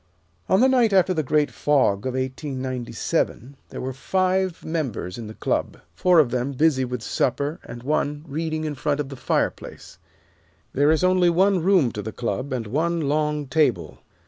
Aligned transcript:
On 0.49 0.61
the 0.61 0.67
night 0.67 0.93
after 0.93 1.13
the 1.13 1.21
great 1.21 1.51
fog 1.51 2.07
of 2.07 2.15
1897 2.15 3.55
there 3.69 3.79
were 3.79 3.93
five 3.93 4.65
members 4.65 5.19
in 5.19 5.27
the 5.27 5.35
Club, 5.35 5.77
four 5.93 6.17
of 6.17 6.31
them 6.31 6.53
busy 6.53 6.83
with 6.83 7.03
supper 7.03 7.59
and 7.63 7.83
one 7.83 8.25
reading 8.27 8.63
in 8.63 8.73
front 8.73 8.99
of 8.99 9.09
the 9.09 9.15
fireplace. 9.15 9.99
There 10.73 10.89
is 10.89 11.03
only 11.03 11.29
one 11.29 11.61
room 11.61 11.91
to 11.91 12.01
the 12.01 12.11
Club, 12.11 12.51
and 12.51 12.65
one 12.65 13.01
long 13.07 13.45
table. 13.45 13.99